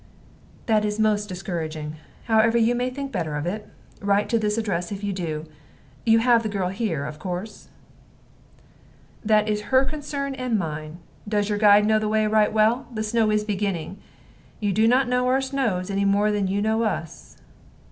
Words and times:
"That 0.65 0.83
is 0.83 0.99
most 0.99 1.29
discouraging. 1.29 1.95
However, 2.23 2.57
you 2.57 2.73
may 2.73 2.89
think 2.89 3.11
better 3.11 3.35
of 3.35 3.45
it. 3.45 3.69
Write 4.01 4.29
to 4.29 4.39
this 4.39 4.57
address 4.57 4.91
if 4.91 5.03
you 5.03 5.13
do. 5.13 5.45
You 6.07 6.17
have 6.17 6.41
the 6.41 6.49
girl 6.49 6.69
here, 6.69 7.05
of 7.05 7.19
course?" 7.19 7.67
"That 9.23 9.47
is 9.47 9.65
her 9.69 9.85
concern 9.85 10.33
and 10.33 10.57
mine. 10.57 10.97
Does 11.29 11.49
your 11.49 11.59
guide 11.59 11.85
know 11.85 11.99
the 11.99 12.09
way 12.09 12.25
right 12.25 12.51
well! 12.51 12.87
The 12.91 13.03
snow 13.03 13.29
is 13.29 13.43
beginning. 13.43 13.99
You 14.59 14.73
do 14.73 14.87
not 14.87 15.07
know 15.07 15.27
our 15.27 15.39
snows, 15.39 15.91
any 15.91 16.05
more 16.05 16.31
than 16.31 16.47
you 16.47 16.63
know 16.63 16.81
us." 16.81 17.37